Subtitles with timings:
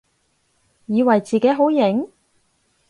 [0.87, 2.09] 以為自己好型？